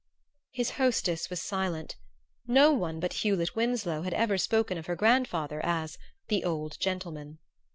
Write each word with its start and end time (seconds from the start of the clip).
His 0.49 0.71
hostess 0.81 1.29
was 1.29 1.43
silent. 1.43 1.95
No 2.47 2.71
one 2.73 2.99
but 2.99 3.13
Hewlett 3.21 3.55
Winsloe 3.55 4.01
had 4.01 4.15
ever 4.15 4.35
spoken 4.35 4.79
of 4.79 4.87
her 4.87 4.95
grandfather 4.95 5.63
as 5.63 5.99
"the 6.27 6.43
old 6.43 6.79
gentleman." 6.79 7.37